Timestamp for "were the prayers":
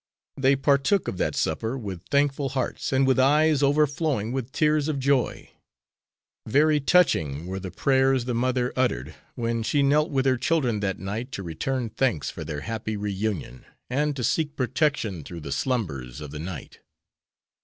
7.45-8.25